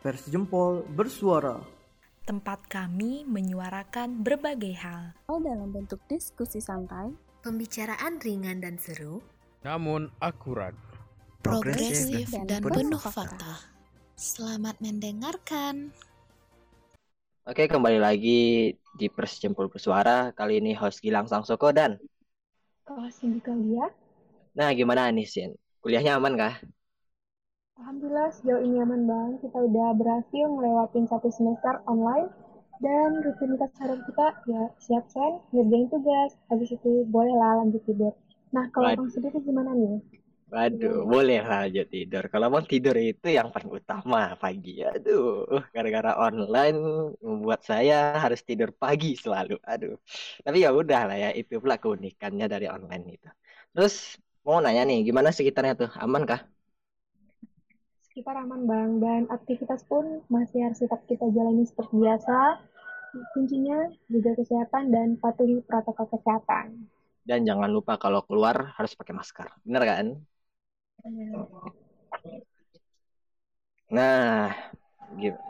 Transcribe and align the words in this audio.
Pers 0.00 0.32
Jempol 0.32 0.80
bersuara. 0.96 1.60
Tempat 2.24 2.64
kami 2.72 3.28
menyuarakan 3.28 4.24
berbagai 4.24 4.72
hal. 4.80 5.12
dalam 5.28 5.68
bentuk 5.72 6.00
diskusi 6.08 6.60
santai, 6.60 7.12
Pembicaraan 7.40 8.20
ringan 8.20 8.60
dan 8.60 8.76
seru. 8.76 9.24
namun 9.60 10.08
akurat. 10.20 10.72
Progresif 11.40 12.28
dan 12.32 12.48
dan 12.48 12.60
penuh 12.64 13.00
fakta. 13.00 13.36
fakta. 13.36 13.54
Selamat 14.16 14.76
mendengarkan. 14.80 15.92
Oke, 17.44 17.64
kembali 17.64 17.96
lagi 17.96 18.72
di 18.96 19.06
Pers 19.08 19.40
Jempol 19.40 19.72
Bersuara. 19.72 20.32
Kali 20.32 20.60
ini 20.60 20.76
host 20.76 21.00
Gilang 21.00 21.28
Sangsoko 21.28 21.72
dan 21.72 21.96
Oh, 22.88 23.04
Cindy 23.08 23.40
Claudia. 23.40 23.88
Nah, 24.56 24.72
gimana 24.72 25.08
nih, 25.08 25.24
Sin? 25.24 25.56
Kuliahnya 25.80 26.16
aman 26.16 26.36
kah? 26.36 26.56
Alhamdulillah 27.80 28.30
sejauh 28.36 28.62
ini 28.68 28.76
aman 28.84 29.02
bang. 29.10 29.30
Kita 29.42 29.58
udah 29.68 29.88
berhasil 30.00 30.44
ngelewatin 30.54 31.04
satu 31.10 31.28
semester 31.36 31.74
online 31.92 32.28
dan 32.84 33.08
rutinitas 33.26 33.72
harian 33.80 34.00
kita 34.08 34.26
ya 34.52 34.62
siap 34.84 35.04
sen, 35.14 35.32
ngerjain 35.52 35.88
tugas. 35.92 36.30
Habis 36.50 36.70
itu 36.76 36.92
bolehlah 37.14 37.52
lanjut 37.64 37.82
tidur. 37.88 38.12
Nah 38.54 38.64
kalau 38.74 38.86
Waduh. 38.86 38.94
abang 38.94 39.08
sendiri 39.14 39.38
gimana 39.42 39.70
nih? 39.74 39.98
Waduh, 40.54 40.94
boleh 41.12 41.38
lah 41.48 41.58
lanjut 41.64 41.86
tidur. 41.94 42.24
Kalau 42.32 42.46
mau 42.52 42.62
tidur 42.72 42.96
itu 42.98 43.26
yang 43.38 43.48
paling 43.54 43.70
utama 43.78 44.16
pagi. 44.42 44.70
Aduh, 44.82 45.46
gara-gara 45.74 46.10
online 46.26 46.76
membuat 47.26 47.60
saya 47.70 47.94
harus 48.22 48.40
tidur 48.48 48.70
pagi 48.82 49.08
selalu. 49.24 49.54
Aduh. 49.72 49.94
Tapi 50.44 50.56
ya 50.64 50.70
udah 50.80 51.00
lah 51.08 51.16
ya, 51.24 51.28
itu 51.40 51.52
pula 51.62 51.76
keunikannya 51.82 52.46
dari 52.52 52.66
online 52.74 53.04
itu. 53.14 53.28
Terus 53.74 53.94
mau 54.46 54.58
nanya 54.64 54.82
nih, 54.90 54.98
gimana 55.08 55.30
sekitarnya 55.38 55.74
tuh? 55.80 55.90
Aman 56.02 56.22
kah? 56.30 56.40
Sekitar 58.10 58.42
aman 58.42 58.66
bang 58.66 58.90
dan 58.98 59.22
aktivitas 59.30 59.86
pun 59.86 60.18
masih 60.26 60.66
harus 60.66 60.82
tetap 60.82 60.98
kita 61.06 61.30
jalani 61.30 61.62
seperti 61.62 61.94
biasa. 61.94 62.58
Kuncinya 63.30 63.86
juga 64.10 64.34
kesehatan 64.34 64.90
dan 64.90 65.14
patuhi 65.14 65.62
protokol 65.62 66.10
kesehatan. 66.18 66.90
Dan 67.22 67.46
jangan 67.46 67.70
lupa 67.70 68.02
kalau 68.02 68.26
keluar 68.26 68.74
harus 68.74 68.98
pakai 68.98 69.14
masker. 69.14 69.46
Bener 69.62 69.82
kan? 69.86 70.06
Nah, 73.94 74.50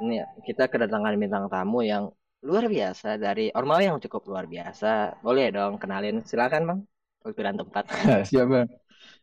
ini 0.05 0.21
kita 0.45 0.69
kedatangan 0.69 1.17
bintang 1.17 1.49
tamu 1.49 1.81
yang 1.81 2.13
luar 2.45 2.69
biasa 2.69 3.17
dari 3.17 3.49
Ormawa 3.57 3.89
yang 3.89 3.97
cukup 4.05 4.29
luar 4.29 4.45
biasa. 4.45 5.17
Boleh 5.25 5.49
dong 5.49 5.81
kenalin, 5.81 6.21
silakan 6.29 6.63
bang. 6.69 6.81
Waktu 7.25 7.41
dan 7.41 7.57
tempat. 7.57 7.85
Siap 8.29 8.45
bang. 8.53 8.69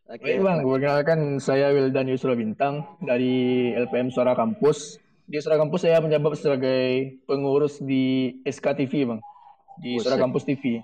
Oke. 0.08 0.24
Baik 0.24 0.40
bang, 0.40 0.58
perkenalkan 0.64 1.20
saya 1.36 1.68
Wildan 1.68 2.08
Yusra 2.08 2.32
Bintang 2.32 2.96
dari 3.04 3.68
LPM 3.76 4.08
Suara 4.08 4.32
Kampus. 4.32 4.96
Di 5.28 5.36
Suara 5.36 5.60
Kampus 5.60 5.84
saya 5.84 6.00
menjabat 6.00 6.40
sebagai 6.40 7.20
pengurus 7.28 7.76
di 7.84 8.40
SKTV 8.48 8.92
bang. 9.04 9.20
Di 9.76 10.00
Suara. 10.00 10.16
Kampus 10.16 10.48
TV. 10.48 10.80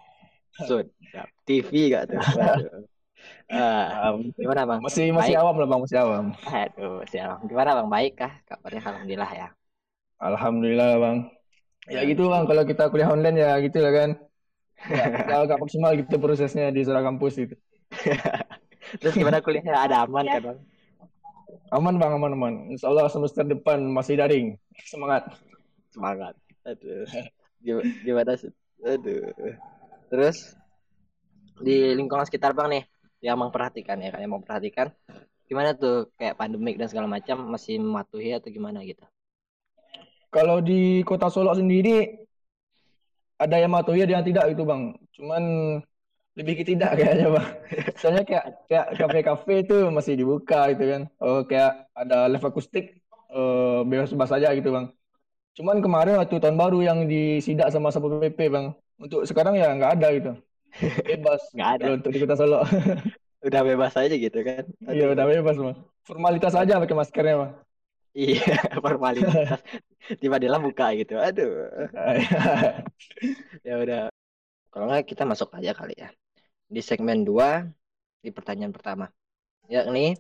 Sud, 0.69 0.87
siap. 1.09 1.27
TV 1.49 1.91
gak 1.91 2.13
tuh? 2.13 2.21
Um, 3.45 4.33
gimana 4.37 4.65
bang? 4.65 4.81
masih 4.81 5.13
masih 5.13 5.37
Baik. 5.37 5.45
awam 5.45 5.57
lah 5.61 5.69
bang, 5.69 5.81
masih 5.85 5.99
awam. 6.01 6.25
Aduh, 6.49 7.01
siap. 7.09 7.41
Gimana 7.45 7.77
bang? 7.77 7.89
Baik 7.89 8.13
kah? 8.17 8.33
Kabarnya 8.49 8.81
alhamdulillah 8.85 9.31
ya. 9.33 9.49
Alhamdulillah 10.21 10.91
bang. 11.01 11.17
Ya 11.89 12.01
gitu 12.09 12.33
bang, 12.33 12.45
kalau 12.49 12.65
kita 12.65 12.89
kuliah 12.89 13.13
online 13.13 13.37
ya 13.41 13.57
gitu 13.61 13.85
lah 13.85 13.93
kan. 13.93 14.11
Ya, 14.89 15.05
agak 15.45 15.61
maksimal 15.61 15.93
gitu 15.97 16.17
prosesnya 16.21 16.73
di 16.73 16.85
Suara 16.85 17.05
Kampus 17.05 17.35
itu. 17.41 17.55
Terus 19.01 19.15
gimana 19.15 19.39
kuliahnya? 19.43 19.75
Ada 19.75 19.97
aman 20.07 20.25
kan 20.27 20.43
bang? 20.43 20.59
Aman 21.73 21.95
bang, 21.99 22.13
aman 22.15 22.33
aman. 22.37 22.55
Insya 22.71 22.91
Allah 22.93 23.11
semester 23.11 23.43
depan 23.43 23.83
masih 23.91 24.21
daring. 24.21 24.55
Semangat. 24.87 25.35
Semangat. 25.91 26.35
Aduh. 26.67 27.07
Gim- 27.65 27.87
Gimana 28.05 28.37
sih? 28.39 28.53
Aduh. 28.85 29.33
Terus 30.13 30.55
di 31.63 31.95
lingkungan 31.95 32.27
sekitar 32.27 32.53
Bang 32.53 32.71
nih 32.71 32.85
yang 33.25 33.41
memperhatikan 33.41 33.97
ya 34.03 34.11
kan 34.13 34.21
yang 34.21 34.35
memperhatikan 34.37 34.93
gimana 35.49 35.73
tuh 35.73 36.13
kayak 36.19 36.37
pandemik 36.37 36.77
dan 36.77 36.89
segala 36.91 37.09
macam 37.09 37.47
masih 37.49 37.81
mematuhi 37.81 38.37
atau 38.37 38.51
gimana 38.53 38.85
gitu. 38.85 39.05
Kalau 40.29 40.59
di 40.59 41.01
kota 41.07 41.31
Solo 41.31 41.55
sendiri 41.55 42.27
ada 43.39 43.57
yang 43.57 43.71
matuhi 43.73 44.03
ada 44.03 44.19
yang 44.21 44.27
tidak 44.27 44.51
gitu 44.53 44.67
bang. 44.67 44.93
Cuman 45.15 45.43
lebih 46.35 46.55
ke 46.61 46.65
tidak 46.67 46.99
kayaknya 46.99 47.31
bang. 47.31 47.49
Soalnya 48.01 48.25
kayak 48.27 48.45
kayak 48.67 48.87
kafe-kafe 48.99 49.55
itu 49.63 49.77
masih 49.95 50.15
dibuka 50.19 50.67
gitu 50.75 50.85
kan. 50.91 51.03
Oh 51.23 51.47
kayak 51.47 51.87
ada 51.95 52.27
live 52.27 52.43
akustik 52.43 52.99
eh, 53.31 53.81
bebas-bebas 53.87 54.31
saja 54.35 54.51
gitu 54.55 54.75
bang. 54.75 54.91
Cuman 55.55 55.79
kemarin 55.79 56.19
waktu 56.19 56.43
tahun 56.43 56.59
baru 56.59 56.83
yang 56.83 56.99
disidak 57.07 57.71
sama 57.71 57.95
Satpol 57.95 58.19
PP 58.19 58.51
bang. 58.51 58.75
Untuk 58.99 59.23
sekarang 59.27 59.55
ya 59.55 59.71
nggak 59.75 59.93
ada 59.99 60.09
gitu. 60.11 60.33
Bebas. 61.07 61.43
Nggak 61.55 61.71
ada. 61.79 61.85
Untuk 61.95 62.11
di 62.11 62.19
kota 62.19 62.35
Solo. 62.35 62.67
Udah 63.47 63.61
bebas 63.61 63.93
aja 63.95 64.17
gitu 64.17 64.41
kan. 64.41 64.65
Iya 64.89 65.13
udah 65.13 65.29
bebas 65.29 65.61
bang. 65.61 65.77
Formalitas 66.09 66.57
aja 66.57 66.81
pakai 66.81 66.97
maskernya 66.97 67.37
bang. 67.45 67.53
Iya, 68.17 68.57
formalitas. 68.81 69.61
Tiba-tiba 70.23 70.57
buka 70.63 70.97
gitu. 70.97 71.21
Aduh. 71.21 71.69
Ya 73.69 73.75
udah. 73.85 74.03
Kalau 74.73 74.89
nggak 74.89 75.05
kita 75.13 75.29
masuk 75.29 75.53
aja 75.61 75.77
kali 75.77 75.93
ya. 75.93 76.09
Di 76.75 76.83
segmen 76.83 77.23
2 77.23 77.71
di 78.19 78.35
pertanyaan 78.35 78.75
pertama. 78.75 79.07
Yakni 79.71 80.19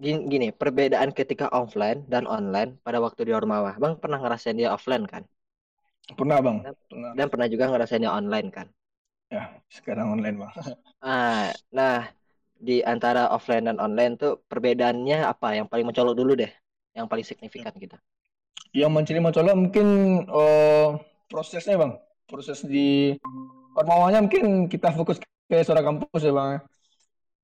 gini, 0.00 0.18
gini, 0.30 0.48
perbedaan 0.48 1.12
ketika 1.12 1.52
offline 1.52 2.08
dan 2.08 2.24
online 2.24 2.80
pada 2.80 2.96
waktu 3.04 3.28
di 3.28 3.32
Ormawa. 3.36 3.76
Bang 3.76 4.00
pernah 4.00 4.16
ngerasain 4.16 4.56
dia 4.56 4.72
offline 4.72 5.04
kan? 5.04 5.28
Pernah 6.16 6.40
bang. 6.40 6.56
Pernah. 6.88 7.10
Dan 7.12 7.26
pernah 7.28 7.46
juga 7.52 7.68
ngerasain 7.68 8.00
dia 8.00 8.14
online 8.16 8.48
kan? 8.48 8.66
Ya 9.28 9.60
sekarang 9.68 10.16
online 10.16 10.36
bang. 10.40 10.52
Ah, 10.98 11.54
nah 11.70 12.10
di 12.58 12.82
antara 12.82 13.30
offline 13.30 13.70
dan 13.70 13.78
online 13.78 14.18
tuh 14.18 14.42
perbedaannya 14.50 15.22
apa? 15.22 15.54
Yang 15.54 15.70
paling 15.70 15.86
mencolok 15.86 16.14
dulu 16.18 16.34
deh. 16.34 16.50
Yang 16.90 17.06
paling 17.06 17.22
signifikan 17.22 17.70
gitu. 17.78 17.94
Yang 18.74 18.90
mencuri 18.90 19.20
mencolok 19.22 19.54
mungkin 19.54 19.86
eh, 20.26 20.88
prosesnya 21.30 21.78
bang, 21.78 21.92
proses 22.26 22.66
di 22.66 23.14
formawanya 23.78 24.18
mungkin 24.26 24.66
kita 24.66 24.90
fokus 24.90 25.22
ke 25.22 25.62
suara 25.62 25.86
kampus 25.86 26.26
ya 26.26 26.34
bang. 26.34 26.58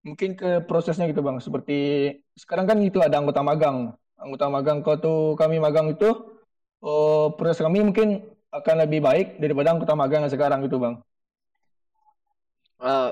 Mungkin 0.02 0.30
ke 0.34 0.66
prosesnya 0.66 1.06
gitu 1.06 1.22
bang. 1.22 1.38
Seperti 1.38 1.78
sekarang 2.34 2.66
kan 2.66 2.78
itu 2.82 2.98
ada 2.98 3.22
anggota 3.22 3.46
magang, 3.46 3.94
anggota 4.18 4.46
magang 4.50 4.82
kau 4.82 4.98
tuh 4.98 5.38
kami 5.38 5.62
magang 5.62 5.94
itu 5.94 6.10
eh, 6.82 7.26
proses 7.38 7.62
kami 7.62 7.86
mungkin 7.86 8.26
akan 8.50 8.74
lebih 8.82 9.00
baik 9.06 9.26
daripada 9.38 9.70
anggota 9.70 9.94
magang 9.94 10.26
yang 10.26 10.34
sekarang 10.34 10.66
gitu 10.66 10.82
bang. 10.82 10.98
Eh, 12.82 13.10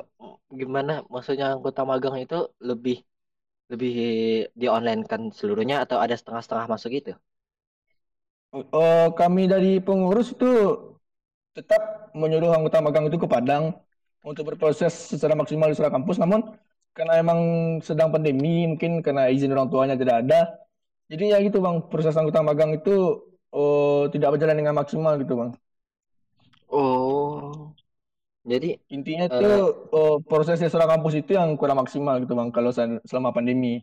gimana? 0.59 1.07
Maksudnya 1.07 1.55
anggota 1.55 1.87
magang 1.87 2.19
itu 2.19 2.51
lebih 2.59 3.07
lebih 3.71 3.93
di 4.53 4.67
online 4.67 5.07
kan 5.07 5.31
seluruhnya 5.31 5.87
atau 5.87 6.03
ada 6.03 6.19
setengah-setengah 6.19 6.67
masuk 6.67 6.91
gitu? 6.99 7.15
Eh, 8.53 9.09
kami 9.17 9.49
dari 9.49 9.81
pengurus 9.81 10.37
itu 10.37 10.92
tetap 11.53 12.13
menyuruh 12.17 12.53
anggota 12.57 12.81
magang 12.81 13.09
itu 13.09 13.19
ke 13.21 13.29
Padang 13.29 13.77
untuk 14.25 14.55
berproses 14.55 14.93
secara 15.13 15.35
maksimal 15.37 15.69
di 15.69 15.77
suara 15.77 15.93
kampus. 15.93 16.17
Namun 16.21 16.41
karena 16.97 17.21
emang 17.21 17.41
sedang 17.81 18.13
pandemi, 18.13 18.69
mungkin 18.69 19.01
karena 19.05 19.29
izin 19.33 19.53
orang 19.53 19.69
tuanya 19.73 19.97
tidak 19.97 20.17
ada. 20.25 20.41
Jadi 21.13 21.25
ya 21.33 21.39
gitu 21.45 21.61
bang, 21.61 21.77
proses 21.93 22.17
anggota 22.17 22.41
magang 22.41 22.73
itu 22.77 23.21
eh, 23.53 24.05
tidak 24.15 24.37
berjalan 24.37 24.57
dengan 24.57 24.77
maksimal 24.81 25.17
gitu 25.21 25.35
bang. 25.37 25.51
Oh. 26.73 27.73
Jadi 28.43 28.81
Intinya 28.91 29.29
itu 29.29 29.51
eh, 29.93 30.17
proses 30.25 30.57
di 30.59 30.69
suara 30.73 30.89
kampus 30.89 31.15
itu 31.21 31.37
yang 31.37 31.55
kurang 31.61 31.85
maksimal 31.85 32.17
gitu 32.25 32.33
bang. 32.33 32.49
Kalau 32.49 32.71
se- 32.73 33.03
selama 33.05 33.31
pandemi. 33.37 33.81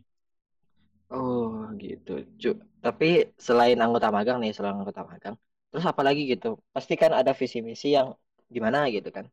Oh 1.10 1.66
gitu, 1.74 2.22
Cu. 2.38 2.54
Tapi 2.78 3.34
selain 3.34 3.74
anggota 3.82 4.14
magang 4.14 4.38
nih, 4.38 4.54
selain 4.54 4.78
anggota 4.78 5.02
magang, 5.02 5.34
terus 5.70 5.86
apa 5.86 6.02
lagi 6.02 6.26
gitu? 6.26 6.58
Pasti 6.74 6.98
kan 6.98 7.14
ada 7.14 7.30
visi 7.32 7.62
misi 7.62 7.94
yang 7.94 8.12
gimana 8.50 8.90
gitu 8.90 9.08
kan? 9.14 9.30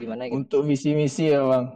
Gimana 0.00 0.26
gitu? 0.26 0.40
Untuk 0.40 0.60
visi 0.64 0.96
misi 0.96 1.30
ya 1.30 1.44
bang. 1.44 1.66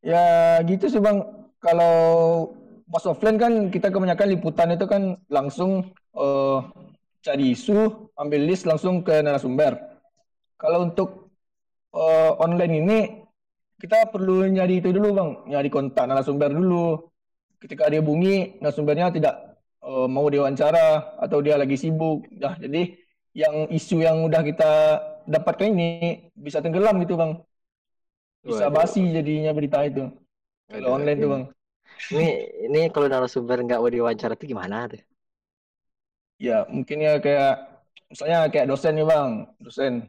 Ya 0.00 0.24
gitu 0.62 0.86
sih 0.86 1.02
bang. 1.02 1.26
Kalau 1.58 1.94
pas 2.86 3.02
offline 3.10 3.36
kan 3.36 3.52
kita 3.74 3.90
kebanyakan 3.90 4.38
liputan 4.38 4.70
itu 4.78 4.86
kan 4.86 5.18
langsung 5.26 5.90
eh, 6.14 6.58
cari 7.26 7.58
isu, 7.58 8.10
ambil 8.14 8.40
list 8.46 8.64
langsung 8.70 9.02
ke 9.02 9.18
narasumber. 9.18 9.74
Kalau 10.54 10.86
untuk 10.86 11.34
eh, 11.90 12.32
online 12.38 12.74
ini 12.78 12.98
kita 13.76 14.08
perlu 14.08 14.46
nyari 14.48 14.80
itu 14.80 14.94
dulu 14.94 15.08
bang, 15.12 15.30
nyari 15.52 15.68
kontak 15.68 16.06
narasumber 16.06 16.54
dulu. 16.54 17.10
Ketika 17.60 17.90
dia 17.90 18.04
bunyi, 18.04 18.56
narasumbernya 18.62 19.10
tidak 19.12 19.45
eh, 19.86 20.06
mau 20.10 20.26
diwawancara 20.26 21.16
atau 21.22 21.38
dia 21.40 21.54
lagi 21.54 21.78
sibuk. 21.78 22.26
Nah, 22.36 22.58
jadi 22.58 22.98
yang 23.36 23.70
isu 23.70 24.02
yang 24.02 24.26
udah 24.26 24.42
kita 24.42 24.70
dapatkan 25.28 25.68
ini 25.70 26.30
bisa 26.34 26.58
tenggelam 26.58 26.98
gitu 27.04 27.14
bang. 27.14 27.38
Bisa 28.42 28.70
basi 28.70 29.02
jadinya 29.14 29.54
berita 29.54 29.82
itu. 29.86 30.10
Kalau 30.66 30.98
online 30.98 31.18
tuh 31.22 31.30
bang. 31.30 31.44
Ini 32.12 32.28
ini 32.68 32.80
kalau 32.92 33.06
narasumber 33.08 33.62
nggak 33.64 33.80
mau 33.80 33.90
diwawancara 33.90 34.34
tuh 34.34 34.46
gimana 34.46 34.90
tuh? 34.90 35.00
Ya, 36.36 36.68
mungkin 36.68 37.00
ya 37.00 37.16
kayak 37.16 37.54
misalnya 38.12 38.46
kayak 38.52 38.68
dosen 38.68 38.92
nih 38.92 39.06
Bang, 39.08 39.48
dosen. 39.56 40.04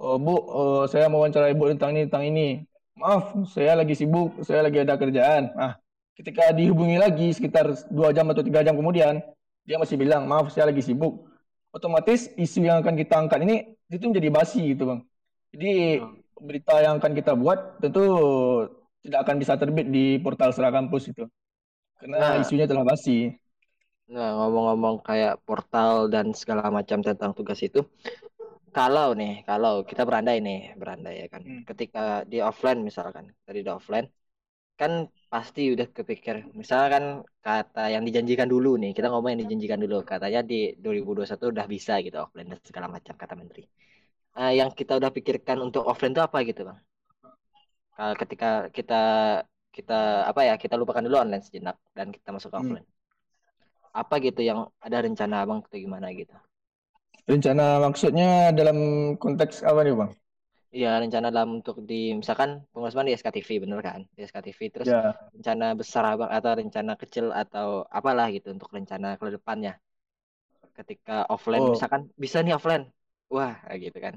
Oh, 0.00 0.18
Bu, 0.18 0.34
oh, 0.34 0.82
saya 0.90 1.06
mau 1.06 1.22
wawancara 1.22 1.52
Ibu 1.54 1.70
tentang 1.76 1.94
ini, 1.94 2.02
tentang 2.08 2.24
ini. 2.26 2.48
Maaf, 2.98 3.30
saya 3.54 3.78
lagi 3.78 3.94
sibuk, 3.94 4.42
saya 4.42 4.66
lagi 4.66 4.82
ada 4.82 4.98
kerjaan. 4.98 5.54
Nah, 5.54 5.78
ketika 6.14 6.54
dihubungi 6.54 6.96
lagi 6.98 7.34
sekitar 7.34 7.74
dua 7.90 8.14
jam 8.14 8.30
atau 8.30 8.42
tiga 8.42 8.62
jam 8.62 8.74
kemudian, 8.78 9.20
dia 9.64 9.76
masih 9.76 9.98
bilang, 9.98 10.26
maaf, 10.30 10.52
saya 10.52 10.70
lagi 10.70 10.80
sibuk. 10.80 11.26
Otomatis 11.74 12.30
isu 12.38 12.62
yang 12.62 12.78
akan 12.86 12.94
kita 12.94 13.18
angkat 13.18 13.42
ini 13.42 13.74
itu 13.90 14.06
menjadi 14.06 14.30
basi 14.30 14.62
gitu 14.74 14.86
Bang. 14.86 15.00
Jadi 15.50 15.98
berita 16.38 16.78
yang 16.78 17.02
akan 17.02 17.12
kita 17.14 17.34
buat 17.34 17.82
tentu 17.82 18.04
tidak 19.02 19.20
akan 19.26 19.36
bisa 19.42 19.58
terbit 19.58 19.90
di 19.90 20.18
portal 20.22 20.54
Serah 20.54 20.70
Kampus 20.70 21.10
itu. 21.10 21.26
Karena 21.98 22.38
Nah. 22.38 22.42
isunya 22.42 22.70
telah 22.70 22.86
basi. 22.86 23.34
Nah, 24.04 24.36
ngomong-ngomong 24.36 25.00
kayak 25.00 25.40
portal 25.48 26.12
dan 26.12 26.30
segala 26.36 26.68
macam 26.68 27.00
tentang 27.00 27.32
tugas 27.32 27.56
itu, 27.64 27.82
kalau 28.74 29.16
nih, 29.16 29.40
kalau 29.48 29.80
kita 29.86 30.04
berandai 30.04 30.44
nih, 30.44 30.76
berandai 30.76 31.24
ya 31.24 31.28
kan. 31.32 31.40
Hmm. 31.40 31.62
Ketika 31.64 32.26
di 32.28 32.44
offline 32.44 32.84
misalkan, 32.84 33.32
tadi 33.48 33.64
di 33.64 33.70
offline, 33.72 34.04
kan 34.80 34.92
pasti 35.32 35.60
udah 35.74 35.86
kepikir, 35.96 36.36
misalkan 36.60 37.04
kata 37.46 37.80
yang 37.94 38.02
dijanjikan 38.08 38.48
dulu 38.54 38.68
nih, 38.82 38.90
kita 38.96 39.06
ngomong 39.10 39.30
yang 39.32 39.42
dijanjikan 39.44 39.80
dulu, 39.84 39.96
katanya 40.12 40.40
di 40.50 40.54
2021 40.82 41.46
udah 41.54 41.66
bisa 41.74 41.92
gitu 42.06 42.16
offline 42.24 42.48
dan 42.52 42.58
segala 42.68 42.86
macam 42.96 43.14
kata 43.22 43.34
menteri. 43.40 43.62
Ah, 44.40 44.52
yang 44.58 44.70
kita 44.78 44.92
udah 45.00 45.10
pikirkan 45.16 45.58
untuk 45.66 45.82
offline 45.90 46.14
itu 46.16 46.22
apa 46.28 46.38
gitu, 46.50 46.62
Bang? 46.68 46.78
Kalau 47.96 48.14
ketika 48.22 48.46
kita 48.76 48.94
kita 49.76 49.94
apa 50.30 50.40
ya, 50.48 50.54
kita 50.62 50.74
lupakan 50.80 51.02
dulu 51.06 51.16
online 51.24 51.44
sejenak 51.46 51.76
dan 51.96 52.06
kita 52.14 52.28
masuk 52.34 52.50
ke 52.54 52.56
Hmm. 52.56 52.74
offline 52.74 52.86
apa 54.00 54.14
gitu 54.26 54.40
yang 54.48 54.58
ada 54.86 54.98
rencana 55.06 55.34
abang 55.42 55.58
atau 55.64 55.78
gimana 55.84 56.06
gitu? 56.20 56.34
Rencana 57.30 57.64
maksudnya 57.84 58.24
dalam 58.58 58.76
konteks 59.22 59.56
apa 59.68 59.80
nih 59.84 59.94
Bang? 60.00 60.10
Iya 60.74 60.98
rencana 61.02 61.30
dalam 61.30 61.62
untuk 61.62 61.76
di 61.86 61.94
misalkan 62.18 62.50
pengurusan 62.74 63.06
di 63.06 63.14
SKTV 63.14 63.48
bener 63.62 63.78
kan? 63.78 64.00
Di 64.16 64.26
SKTV 64.26 64.58
terus 64.74 64.90
Ya, 64.90 65.14
rencana 65.30 65.66
besar 65.78 66.02
abang 66.02 66.30
atau 66.36 66.50
rencana 66.60 66.92
kecil 66.98 67.26
atau 67.30 67.86
apalah 67.98 68.26
gitu 68.34 68.50
untuk 68.50 68.68
rencana 68.74 69.14
ke 69.14 69.24
depannya. 69.38 69.78
Ketika 70.74 71.30
offline 71.30 71.62
Oh. 71.62 71.70
misalkan 71.78 72.10
bisa 72.18 72.42
nih 72.42 72.58
offline, 72.58 72.84
wah 73.30 73.54
kayak 73.70 73.80
gitu 73.86 73.98
kan? 74.02 74.14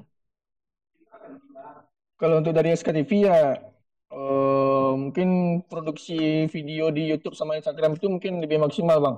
kalau 2.18 2.42
untuk 2.42 2.50
dari 2.58 2.74
SKTV 2.74 3.10
ya 3.30 3.38
eh, 4.10 4.90
mungkin 5.02 5.28
produksi 5.70 6.50
video 6.50 6.90
di 6.90 7.02
YouTube 7.10 7.38
sama 7.38 7.54
Instagram 7.60 7.94
itu 7.98 8.06
mungkin 8.10 8.42
lebih 8.42 8.58
maksimal 8.64 8.98
Bang. 9.04 9.16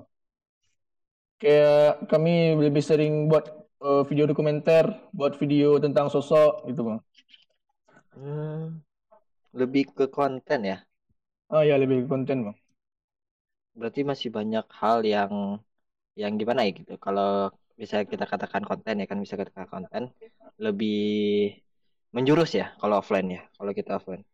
Kayak 1.40 2.04
kami 2.12 2.30
lebih 2.60 2.82
sering 2.84 3.12
buat 3.30 3.44
eh, 3.80 4.02
video 4.08 4.24
dokumenter, 4.28 4.84
buat 5.16 5.32
video 5.40 5.80
tentang 5.80 6.12
sosok 6.12 6.68
gitu 6.68 6.84
Bang. 6.88 6.98
Hmm, 8.14 8.82
lebih 9.60 9.84
ke 9.96 10.06
konten 10.10 10.60
ya. 10.70 10.76
Ah 11.50 11.62
ya 11.68 11.74
lebih 11.82 11.96
ke 12.02 12.06
konten 12.12 12.38
Bang. 12.46 12.56
Berarti 13.78 14.00
masih 14.10 14.28
banyak 14.36 14.64
hal 14.80 14.98
yang 15.14 15.32
yang 16.22 16.32
gimana 16.40 16.60
ya 16.66 16.70
gitu. 16.78 16.92
Kalau 17.04 17.50
bisa 17.80 17.96
kita 18.04 18.24
katakan 18.32 18.62
konten 18.68 18.94
ya 19.00 19.06
kan 19.10 19.18
bisa 19.24 19.34
kita 19.40 19.50
katakan 19.54 19.70
konten 19.74 20.02
lebih 20.64 20.98
menjurus 22.14 22.50
ya 22.58 22.74
kalau 22.80 22.98
offline 23.00 23.28
ya. 23.36 23.42
Kalau 23.56 23.72
kita 23.74 23.90
offline. 23.98 24.24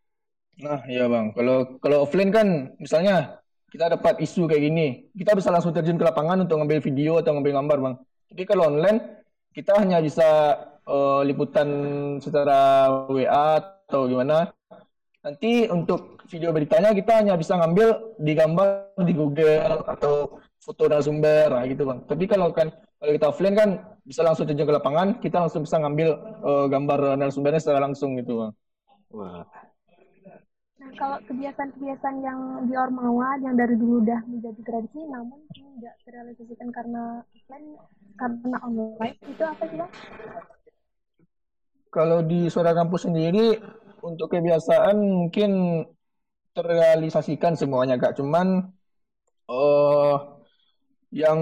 Nah, 0.56 0.80
iya 0.88 1.04
Bang. 1.12 1.36
Kalau 1.36 1.76
kalau 1.82 2.08
offline 2.08 2.32
kan 2.32 2.72
misalnya 2.80 3.44
kita 3.68 3.92
dapat 3.92 4.24
isu 4.24 4.48
kayak 4.48 4.62
gini, 4.72 4.86
kita 5.12 5.36
bisa 5.36 5.52
langsung 5.52 5.76
terjun 5.76 6.00
ke 6.00 6.04
lapangan 6.06 6.48
untuk 6.48 6.56
ngambil 6.56 6.80
video 6.80 7.20
atau 7.20 7.36
ngambil 7.36 7.52
gambar, 7.60 7.78
Bang. 7.84 7.94
Tapi 8.32 8.42
kalau 8.48 8.72
online 8.72 8.98
kita 9.52 9.72
hanya 9.76 10.00
bisa 10.00 10.24
eh, 10.86 11.20
liputan 11.26 11.68
secara 12.22 12.88
WA 13.10 13.60
atau 13.60 14.06
gimana. 14.08 14.50
Nanti 15.26 15.66
untuk 15.66 16.22
video 16.30 16.54
beritanya 16.54 16.94
kita 16.94 17.22
hanya 17.22 17.34
bisa 17.34 17.58
ngambil 17.58 18.18
di 18.22 18.32
gambar 18.34 18.94
di 19.02 19.12
Google 19.14 19.82
atau 19.86 20.38
foto 20.62 20.86
narasumber 20.86 21.50
nah 21.50 21.66
gitu, 21.66 21.82
Bang. 21.86 22.06
Tapi 22.06 22.24
kalau 22.30 22.54
kan 22.54 22.70
kalau 22.96 23.12
kita 23.12 23.26
offline 23.30 23.56
kan 23.58 23.70
bisa 24.06 24.22
langsung 24.22 24.46
terjun 24.46 24.66
ke 24.66 24.74
lapangan, 24.78 25.18
kita 25.18 25.42
langsung 25.42 25.66
bisa 25.66 25.82
ngambil 25.82 26.08
eh, 26.46 26.66
gambar 26.70 26.98
narasumbernya 27.18 27.60
secara 27.62 27.82
langsung 27.82 28.14
gitu, 28.18 28.46
Bang. 28.46 28.52
Wah, 29.10 29.46
Nah, 30.86 30.94
kalau 31.02 31.18
kebiasaan-kebiasaan 31.26 32.16
yang 32.22 32.38
di 32.70 32.78
Ormawa 32.78 33.42
yang 33.42 33.58
dari 33.58 33.74
dulu 33.74 34.06
udah 34.06 34.22
menjadi 34.30 34.60
tradisi 34.62 35.02
namun 35.10 35.42
tidak 35.50 35.98
terrealisasikan 36.06 36.70
karena 36.70 37.26
offline 37.34 37.74
karena 38.14 38.56
online 38.62 39.18
itu 39.26 39.42
apa 39.42 39.62
sih 39.66 39.76
bang? 39.82 39.92
Kalau 41.96 42.20
di 42.20 42.52
suara 42.52 42.76
kampus 42.76 43.08
sendiri 43.08 43.56
untuk 44.04 44.28
kebiasaan 44.28 44.96
mungkin 45.00 45.50
terrealisasikan 46.52 47.56
semuanya 47.56 47.96
kak. 47.96 48.20
Cuman 48.20 48.68
eh 49.48 50.14
yang 51.14 51.40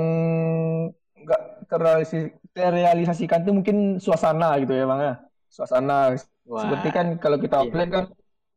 nggak 1.24 1.42
terrealisasi, 1.66 2.18
terrealisasikan 2.54 3.42
itu 3.42 3.52
mungkin 3.52 3.76
suasana 3.98 4.54
gitu 4.62 4.72
ya 4.78 4.84
bang 4.86 5.00
ya. 5.02 5.14
Suasana 5.50 6.14
wah. 6.46 6.60
seperti 6.62 6.88
kan 6.94 7.06
kalau 7.18 7.38
kita 7.42 7.56
Iya. 7.58 7.64
offline 7.66 7.90
kan 7.90 8.04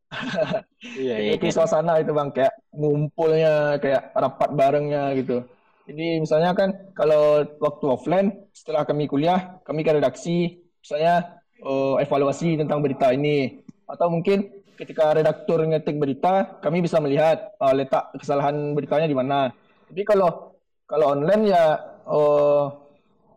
Iya, 1.02 1.14
iya, 1.20 1.30
itu 1.36 1.46
iya. 1.50 1.54
suasana 1.54 1.92
itu 2.00 2.12
bang 2.14 2.30
kayak 2.32 2.54
ngumpulnya 2.72 3.76
kayak 3.82 4.02
rapat 4.14 4.50
barengnya 4.54 5.02
gitu. 5.18 5.42
Jadi 5.88 6.20
misalnya 6.20 6.52
kan 6.52 6.68
kalau 6.92 7.42
waktu 7.58 7.84
offline 7.88 8.28
setelah 8.52 8.84
kami 8.84 9.08
kuliah 9.08 9.58
kami 9.64 9.80
ke 9.82 9.90
redaksi 9.96 10.60
misalnya 10.84 11.37
eh, 11.62 11.94
evaluasi 12.04 12.58
tentang 12.58 12.78
berita 12.82 13.10
ini 13.10 13.62
atau 13.88 14.12
mungkin 14.12 14.50
ketika 14.78 15.10
redaktur 15.10 15.64
ngetik 15.66 15.98
berita 15.98 16.60
kami 16.62 16.84
bisa 16.84 17.02
melihat 17.02 17.50
eh, 17.58 17.74
letak 17.74 18.14
kesalahan 18.16 18.74
beritanya 18.74 19.06
di 19.10 19.16
mana. 19.16 19.50
Tapi 19.88 20.02
kalau 20.06 20.54
kalau 20.86 21.14
online 21.18 21.50
ya 21.50 21.64
eh, 22.06 22.64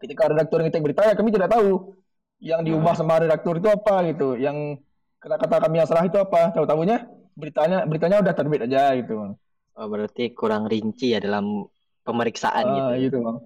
ketika 0.05 0.29
redaktur 0.29 0.61
ngetik 0.61 0.81
berita 0.81 1.01
ya 1.05 1.13
kami 1.17 1.29
tidak 1.33 1.49
tahu 1.53 1.97
yang 2.41 2.65
diubah 2.65 2.97
sama 2.97 3.21
redaktur 3.21 3.61
itu 3.61 3.69
apa 3.69 4.01
gitu, 4.09 4.33
yang 4.33 4.81
kata-kata 5.21 5.69
kami 5.69 5.77
yang 5.77 5.85
salah 5.85 6.09
itu 6.09 6.17
apa. 6.17 6.49
Tahu-tahunya 6.57 7.05
beritanya 7.37 7.85
beritanya 7.85 8.17
udah 8.25 8.33
terbit 8.33 8.65
aja 8.65 8.97
gitu. 8.97 9.37
Oh, 9.77 9.87
berarti 9.87 10.33
kurang 10.33 10.65
rinci 10.65 11.13
ya 11.13 11.21
dalam 11.21 11.69
pemeriksaan 12.01 12.65
gitu. 12.65 12.89
Ah, 12.89 12.97
gitu 12.97 13.17
bang. 13.21 13.37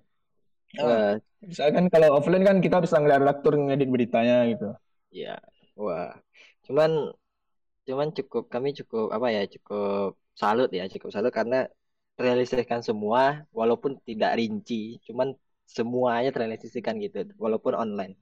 Wah, 0.77 1.20
Misalkan 1.50 1.86
kalau 1.94 2.10
offline 2.17 2.46
kan 2.50 2.58
kita 2.65 2.77
bisa 2.86 2.98
ngeliat 3.00 3.22
redaktur 3.24 3.53
ngedit 3.58 3.89
beritanya 3.94 4.36
gitu. 4.51 4.65
iya. 5.15 5.29
Wah. 5.84 6.08
Cuman 6.65 6.91
cuman 7.88 8.10
cukup 8.17 8.44
kami 8.53 8.70
cukup 8.79 9.05
apa 9.17 9.27
ya 9.38 9.41
cukup 9.55 10.10
salut 10.41 10.70
ya 10.79 10.84
cukup 10.94 11.10
salut 11.15 11.34
karena 11.39 11.58
terrealisasikan 12.17 12.82
semua 12.89 13.22
walaupun 13.60 13.91
tidak 14.10 14.32
rinci 14.39 14.75
cuman 15.08 15.29
semuanya 15.77 16.29
terrealisasikan 16.36 16.96
gitu 17.05 17.17
walaupun 17.44 17.74
online 17.84 18.13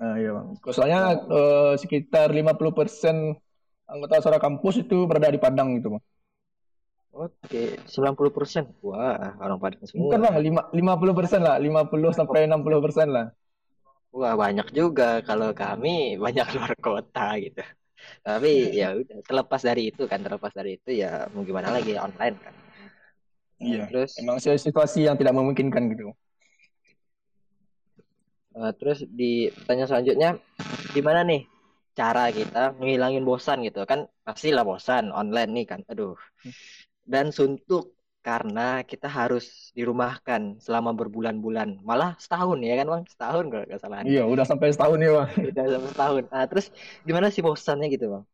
Ah, 0.00 0.14
iya 0.20 0.28
bang. 0.36 0.48
Soalnya 0.76 1.00
eh, 1.36 1.72
sekitar 1.82 2.28
50% 2.38 3.16
anggota 3.92 4.14
suara 4.24 4.38
kampus 4.44 4.74
itu 4.84 4.96
berada 5.08 5.28
di 5.34 5.40
Padang 5.44 5.68
gitu 5.80 5.88
bang. 5.96 6.02
Oke 7.16 7.62
90% 7.88 8.64
wah 8.84 9.36
orang 9.40 9.56
Padang 9.56 9.84
semua 9.88 10.02
Bukan 10.12 10.18
bang, 10.20 10.34
lima- 10.44 10.68
50% 10.70 11.40
lah, 11.40 11.56
50 11.56 12.10
sampai 12.12 12.44
60% 12.44 13.08
lah. 13.08 13.26
wah 14.12 14.34
banyak 14.36 14.68
juga 14.72 15.24
kalau 15.24 15.52
kami 15.56 15.96
banyak 16.24 16.46
luar 16.56 16.72
kota 16.76 17.36
gitu 17.40 17.60
tapi 18.22 18.76
ya 18.76 18.92
udah 18.92 19.18
terlepas 19.24 19.60
dari 19.64 19.90
itu 19.90 20.04
kan 20.04 20.20
terlepas 20.20 20.52
dari 20.52 20.76
itu 20.78 20.90
ya 21.02 21.26
mau 21.32 21.42
gimana 21.42 21.72
lagi 21.72 21.96
online 21.96 22.36
kan 22.38 22.54
Iya. 23.56 23.88
terus 23.88 24.20
Emang 24.20 24.36
situasi 24.36 25.08
yang 25.08 25.16
tidak 25.16 25.32
memungkinkan 25.32 25.88
gitu. 25.96 26.12
Eh, 28.56 28.72
terus 28.80 29.04
di 29.04 29.52
pertanyaan 29.52 29.88
selanjutnya, 29.88 30.30
gimana 30.96 31.20
nih 31.24 31.44
cara 31.96 32.28
kita 32.32 32.76
ngilangin 32.76 33.24
bosan 33.24 33.64
gitu 33.64 33.84
kan? 33.88 34.08
Pastilah 34.24 34.64
bosan 34.64 35.12
online 35.12 35.50
nih 35.56 35.66
kan. 35.68 35.80
Aduh. 35.88 36.16
Dan 37.06 37.30
suntuk 37.30 37.96
karena 38.26 38.82
kita 38.82 39.06
harus 39.06 39.70
dirumahkan 39.70 40.58
selama 40.58 40.90
berbulan-bulan. 40.90 41.78
Malah 41.86 42.18
setahun 42.18 42.58
ya 42.58 42.74
kan 42.82 42.86
Bang? 42.90 43.02
Setahun 43.06 43.44
kalau 43.46 43.64
nggak 43.70 43.78
salah. 43.78 44.02
Iya, 44.02 44.26
udah 44.26 44.42
sampai 44.42 44.74
setahun 44.74 44.98
nih 44.98 45.10
bang. 45.14 45.28
Udah 45.54 45.64
sampai 45.70 45.90
setahun. 45.94 46.22
Nah, 46.34 46.44
terus 46.50 46.66
gimana 47.06 47.30
sih 47.30 47.38
bosannya 47.46 47.86
gitu 47.86 48.10
Bang? 48.10 48.24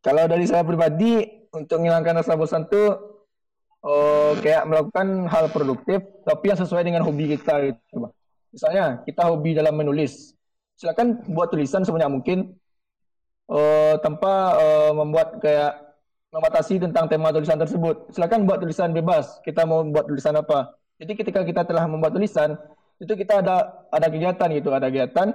Kalau 0.00 0.24
dari 0.24 0.48
saya 0.48 0.64
pribadi 0.64 1.28
untuk 1.52 1.76
menghilangkan 1.84 2.24
rasa 2.24 2.40
bosan 2.40 2.64
tuh 2.72 2.96
oh, 3.84 4.32
kayak 4.40 4.64
melakukan 4.64 5.28
hal 5.28 5.52
produktif 5.52 6.00
tapi 6.24 6.48
yang 6.48 6.56
sesuai 6.56 6.88
dengan 6.88 7.04
hobi 7.04 7.36
kita 7.36 7.52
gitu, 7.68 8.08
Bang. 8.08 8.16
Misalnya 8.48 9.04
kita 9.04 9.28
hobi 9.28 9.52
dalam 9.52 9.76
menulis, 9.76 10.32
silakan 10.80 11.20
buat 11.28 11.52
tulisan 11.52 11.84
sebanyak 11.84 12.08
mungkin 12.08 12.38
eh, 13.52 13.94
tanpa 14.00 14.56
eh, 14.56 14.92
membuat 14.96 15.36
kayak 15.36 15.87
membatasi 16.28 16.80
tentang 16.80 17.08
tema 17.08 17.32
tulisan 17.32 17.56
tersebut. 17.56 18.12
Silakan 18.12 18.44
buat 18.44 18.60
tulisan 18.60 18.92
bebas. 18.92 19.40
Kita 19.40 19.64
mau 19.64 19.80
buat 19.88 20.04
tulisan 20.04 20.36
apa. 20.36 20.76
Jadi 21.00 21.12
ketika 21.14 21.40
kita 21.46 21.62
telah 21.64 21.88
membuat 21.88 22.12
tulisan, 22.12 22.58
itu 22.98 23.14
kita 23.14 23.40
ada 23.40 23.86
ada 23.88 24.06
kegiatan 24.10 24.48
gitu, 24.50 24.74
ada 24.74 24.90
kegiatan 24.90 25.30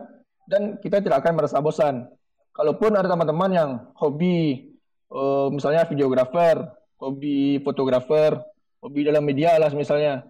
dan 0.46 0.62
kita 0.84 1.00
tidak 1.00 1.24
akan 1.24 1.34
merasa 1.40 1.64
bosan. 1.64 2.06
Kalaupun 2.54 2.94
ada 2.94 3.08
teman-teman 3.10 3.50
yang 3.50 3.70
hobi 3.98 4.70
uh, 5.10 5.50
misalnya 5.50 5.88
videografer, 5.88 6.68
hobi 7.00 7.64
fotografer, 7.64 8.38
hobi 8.84 9.08
dalam 9.08 9.24
media 9.24 9.56
lah 9.58 9.72
misalnya. 9.74 10.28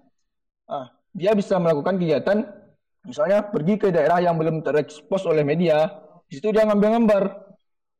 Ah, 0.69 0.93
dia 1.11 1.35
bisa 1.35 1.59
melakukan 1.59 1.99
kegiatan 1.99 2.47
misalnya 3.03 3.43
pergi 3.43 3.75
ke 3.75 3.91
daerah 3.91 4.23
yang 4.23 4.39
belum 4.39 4.63
terekspos 4.63 5.27
oleh 5.27 5.43
media, 5.43 5.91
di 6.29 6.39
situ 6.39 6.55
dia 6.55 6.63
ngambil 6.63 7.03
gambar. 7.03 7.23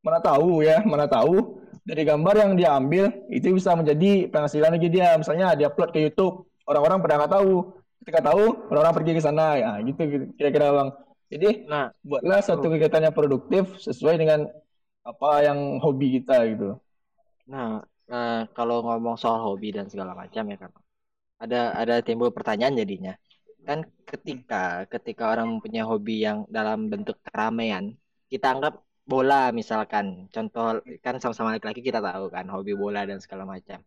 Mana 0.03 0.19
tahu 0.23 0.63
ya, 0.63 0.79
mana 0.83 1.09
tahu 1.09 1.62
dari 1.83 2.03
gambar 2.07 2.35
yang 2.39 2.51
dia 2.55 2.69
ambil 2.79 3.11
itu 3.27 3.51
bisa 3.51 3.75
menjadi 3.75 4.31
penghasilan 4.31 4.79
lagi 4.79 4.87
dia. 4.87 5.15
Misalnya 5.19 5.51
dia 5.53 5.67
upload 5.67 5.91
ke 5.91 5.99
YouTube, 5.99 6.47
orang-orang 6.63 7.03
pada 7.03 7.13
nggak 7.19 7.33
tahu. 7.35 7.53
Ketika 8.03 8.19
tahu, 8.35 8.67
orang-orang 8.67 8.95
pergi 8.99 9.11
ke 9.15 9.21
sana, 9.23 9.55
ya 9.55 9.71
gitu, 9.83 10.01
gitu 10.03 10.25
kira-kira 10.35 10.67
bang. 10.75 10.89
Jadi 11.31 11.49
nah, 11.71 11.87
buatlah 12.03 12.39
satu 12.43 12.67
kegiatan 12.67 13.09
yang 13.09 13.15
produktif 13.15 13.79
sesuai 13.79 14.19
dengan 14.19 14.47
apa 15.03 15.29
yang 15.43 15.79
hobi 15.79 16.19
kita 16.19 16.35
gitu. 16.51 16.79
Nah, 17.47 17.83
nah 18.07 18.47
kalau 18.51 18.83
ngomong 18.83 19.15
soal 19.15 19.39
hobi 19.43 19.71
dan 19.71 19.87
segala 19.87 20.15
macam 20.15 20.43
ya 20.51 20.57
kan, 20.59 20.71
ada 21.39 21.75
ada 21.75 21.95
timbul 22.03 22.31
pertanyaan 22.31 22.75
jadinya. 22.75 23.13
Kan 23.63 23.87
ketika 24.03 24.83
ketika 24.91 25.31
orang 25.31 25.57
mempunyai 25.57 25.87
hobi 25.87 26.27
yang 26.27 26.43
dalam 26.51 26.91
bentuk 26.91 27.15
keramaian, 27.23 27.95
kita 28.27 28.51
anggap 28.51 28.83
bola 29.03 29.51
misalkan. 29.59 30.05
Contoh 30.33 30.79
kan 31.03 31.15
sama-sama 31.21 31.55
laki-laki 31.55 31.81
kita 31.83 31.99
tahu 31.99 32.31
kan 32.31 32.45
hobi 32.53 32.73
bola 32.73 33.03
dan 33.09 33.19
segala 33.23 33.43
macam. 33.43 33.79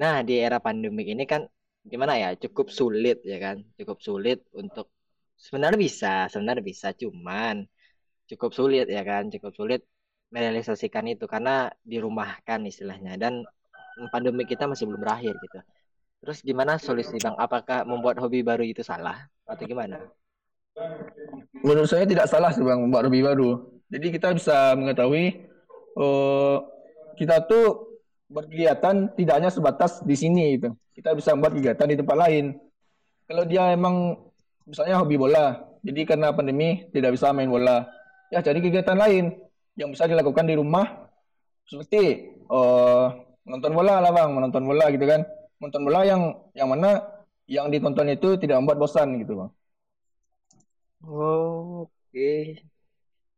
Nah 0.00 0.14
di 0.26 0.34
era 0.38 0.58
pandemik 0.58 1.06
ini 1.06 1.24
kan 1.26 1.46
gimana 1.80 2.12
ya 2.20 2.28
cukup 2.36 2.68
sulit 2.68 3.24
ya 3.24 3.40
kan 3.40 3.64
cukup 3.80 3.98
sulit 4.04 4.44
untuk 4.52 4.92
sebenarnya 5.40 5.80
bisa 5.80 6.12
sebenarnya 6.28 6.60
bisa 6.60 6.92
cuman 6.92 7.64
cukup 8.28 8.52
sulit 8.52 8.84
ya 8.84 9.00
kan 9.00 9.32
cukup 9.32 9.52
sulit 9.56 9.80
merealisasikan 10.30 11.08
itu 11.10 11.24
karena 11.24 11.72
dirumahkan 11.82 12.68
istilahnya 12.68 13.16
dan 13.16 13.42
pandemi 14.12 14.46
kita 14.46 14.68
masih 14.70 14.86
belum 14.86 15.02
berakhir 15.02 15.34
gitu. 15.40 15.58
Terus 16.20 16.38
gimana 16.44 16.76
solusi 16.76 17.16
bang? 17.16 17.34
Apakah 17.40 17.88
membuat 17.88 18.20
hobi 18.20 18.44
baru 18.44 18.60
itu 18.62 18.84
salah 18.84 19.26
atau 19.48 19.64
gimana? 19.64 19.98
Menurut 21.64 21.88
saya 21.88 22.04
tidak 22.04 22.28
salah 22.28 22.52
sih 22.52 22.62
bang 22.62 22.78
membuat 22.78 23.08
hobi 23.08 23.24
baru 23.24 23.79
jadi 23.90 24.06
kita 24.14 24.28
bisa 24.38 24.78
mengetahui 24.78 25.50
uh, 25.98 26.62
kita 27.18 27.42
tuh 27.44 27.98
berkegiatan 28.30 29.10
tidak 29.18 29.34
hanya 29.42 29.50
sebatas 29.50 30.00
di 30.06 30.14
sini 30.14 30.56
itu. 30.56 30.70
Kita 30.94 31.12
bisa 31.18 31.34
membuat 31.34 31.58
kegiatan 31.58 31.90
di 31.90 31.98
tempat 31.98 32.16
lain. 32.16 32.54
Kalau 33.26 33.42
dia 33.42 33.74
emang 33.74 34.14
misalnya 34.62 35.02
hobi 35.02 35.18
bola, 35.18 35.58
jadi 35.82 36.06
karena 36.06 36.30
pandemi 36.30 36.86
tidak 36.94 37.18
bisa 37.18 37.34
main 37.34 37.50
bola, 37.50 37.90
ya 38.30 38.38
cari 38.38 38.62
kegiatan 38.62 38.94
lain 38.94 39.34
yang 39.74 39.90
bisa 39.90 40.06
dilakukan 40.06 40.46
di 40.46 40.54
rumah 40.54 41.10
seperti 41.66 42.30
uh, 42.50 43.10
nonton 43.46 43.74
bola 43.74 43.98
lah 43.98 44.10
bang, 44.14 44.30
menonton 44.30 44.62
bola 44.62 44.86
gitu 44.94 45.06
kan. 45.06 45.26
Menonton 45.58 45.82
bola 45.82 46.00
yang 46.06 46.22
yang 46.54 46.70
mana 46.70 47.02
yang 47.50 47.66
ditonton 47.66 48.06
itu 48.14 48.38
tidak 48.38 48.62
membuat 48.62 48.78
bosan 48.78 49.18
gitu 49.18 49.34
bang. 49.34 49.50
Oh, 51.02 51.90
oke. 51.90 52.69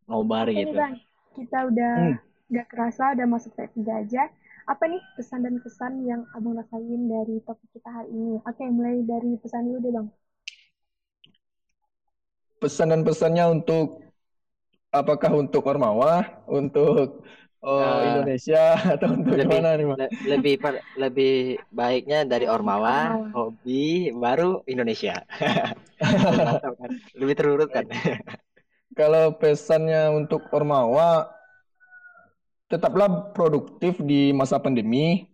Ngobar 0.06 0.46
Oke 0.50 0.58
gitu. 0.58 0.74
Nih 0.74 0.80
bang, 0.80 0.94
kita 1.36 1.58
udah 1.70 1.92
hmm. 1.98 2.16
gak 2.52 2.66
kerasa 2.70 3.04
udah 3.14 3.26
masuk 3.28 3.52
t 3.54 3.60
tiga 3.76 4.02
aja. 4.02 4.22
Apa 4.62 4.86
nih 4.86 5.02
pesan 5.18 5.42
dan 5.42 5.58
kesan 5.58 6.06
yang 6.06 6.22
abang 6.38 6.54
rasain 6.54 7.02
dari 7.10 7.42
topik 7.42 7.66
kita 7.74 7.90
hari 7.90 8.10
ini? 8.14 8.38
Oke, 8.46 8.62
mulai 8.70 9.02
dari 9.02 9.34
pesan 9.42 9.66
dulu 9.66 9.78
deh 9.82 9.92
bang. 9.92 10.06
Pesan 12.62 12.94
dan 12.94 13.02
pesannya 13.02 13.44
untuk 13.50 14.06
apakah 14.94 15.34
untuk 15.34 15.66
Ormawa, 15.66 16.46
untuk 16.46 17.26
oh, 17.58 17.82
uh, 17.82 18.02
Indonesia 18.06 18.78
atau 18.94 19.18
untuk 19.18 19.34
lebih, 19.34 19.50
mana 19.50 19.74
nih 19.74 19.86
bang? 19.90 19.98
lebih 20.30 20.54
per, 20.62 20.74
lebih 20.94 21.58
baiknya 21.74 22.22
dari 22.22 22.46
Ormawa, 22.46 23.18
hobi, 23.34 24.14
baru 24.14 24.62
Indonesia. 24.70 25.26
lebih 27.18 27.34
terurut 27.38 27.70
kan 27.70 27.86
kalau 28.92 29.36
pesannya 29.36 30.12
untuk 30.12 30.46
Ormawa 30.52 31.28
tetaplah 32.72 33.32
produktif 33.36 34.00
di 34.00 34.32
masa 34.32 34.56
pandemi. 34.56 35.28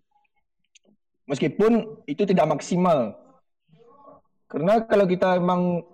Meskipun 1.28 2.02
itu 2.08 2.24
tidak 2.24 2.48
maksimal. 2.58 3.14
Karena 4.48 4.80
kalau 4.82 5.04
kita 5.04 5.36
emang 5.36 5.84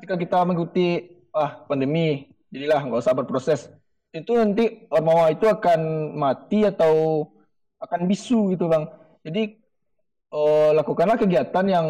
ketika 0.00 0.16
kita 0.16 0.38
mengikuti 0.48 1.20
ah 1.36 1.62
pandemi 1.68 2.32
jadilah 2.50 2.82
nggak 2.82 3.02
usah 3.04 3.14
berproses 3.14 3.70
itu 4.10 4.32
nanti 4.34 4.90
Ormawa 4.90 5.30
itu 5.30 5.46
akan 5.46 6.12
mati 6.18 6.66
atau 6.66 7.26
akan 7.78 8.10
bisu 8.10 8.56
gitu 8.56 8.66
bang. 8.66 8.88
Jadi 9.22 9.60
oh, 10.34 10.74
lakukanlah 10.74 11.14
kegiatan 11.20 11.66
yang 11.68 11.86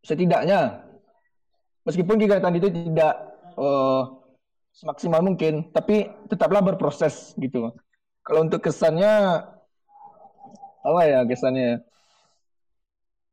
setidaknya 0.00 0.86
meskipun 1.84 2.16
kegiatan 2.16 2.54
itu 2.56 2.68
tidak 2.70 3.35
uh, 3.56 4.02
semaksimal 4.76 5.24
mungkin, 5.24 5.72
tapi 5.72 6.12
tetaplah 6.28 6.60
berproses 6.60 7.32
gitu. 7.40 7.72
Kalau 8.20 8.44
untuk 8.44 8.60
kesannya 8.60 9.42
apa 10.86 11.00
ya 11.02 11.24
kesannya? 11.24 11.82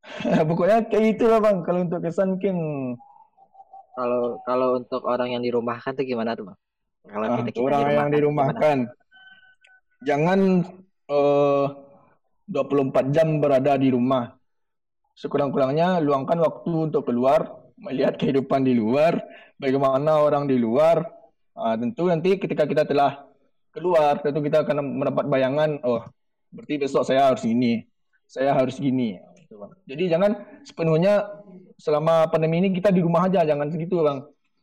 Pokoknya 0.48 0.84
kayak 0.88 1.04
gitu 1.14 1.30
lah 1.30 1.40
bang. 1.40 1.60
Kalau 1.64 1.80
untuk 1.84 2.00
kesan 2.00 2.36
mungkin 2.36 2.56
kalau 3.94 4.42
kalau 4.42 4.68
untuk 4.82 5.02
orang 5.06 5.38
yang 5.38 5.42
dirumahkan 5.44 5.94
tuh 5.94 6.04
gimana 6.04 6.34
tuh 6.34 6.50
bang? 6.50 6.58
Kalau 7.04 7.26
ah, 7.28 7.36
kita, 7.44 7.50
kita 7.52 7.62
orang 7.68 7.92
yang 7.92 8.10
dirumahkan, 8.16 8.76
gimana? 8.88 10.06
jangan 10.08 10.40
uh, 11.12 11.66
eh, 11.68 11.84
24 12.48 13.12
jam 13.14 13.28
berada 13.40 13.76
di 13.76 13.92
rumah. 13.92 14.32
Sekurang-kurangnya 15.14 16.02
luangkan 16.02 16.40
waktu 16.42 16.90
untuk 16.90 17.06
keluar, 17.06 17.63
melihat 17.78 18.14
kehidupan 18.18 18.62
di 18.62 18.74
luar, 18.76 19.18
bagaimana 19.58 20.22
orang 20.22 20.46
di 20.46 20.56
luar. 20.58 21.04
Uh, 21.54 21.78
tentu 21.78 22.10
nanti 22.10 22.34
ketika 22.34 22.66
kita 22.66 22.82
telah 22.82 23.30
keluar, 23.70 24.18
tentu 24.22 24.42
kita 24.42 24.66
akan 24.66 24.82
mendapat 24.82 25.26
bayangan, 25.30 25.78
oh, 25.86 26.02
berarti 26.50 26.82
besok 26.82 27.06
saya 27.06 27.30
harus 27.30 27.46
ini, 27.46 27.86
saya 28.26 28.54
harus 28.54 28.78
gini. 28.78 29.18
Jadi 29.86 30.10
jangan 30.10 30.34
sepenuhnya 30.66 31.22
selama 31.78 32.26
pandemi 32.26 32.58
ini 32.58 32.68
kita 32.74 32.90
di 32.90 33.02
rumah 33.02 33.30
aja, 33.30 33.46
jangan 33.46 33.70
segitu 33.70 34.02
bang. 34.02 34.18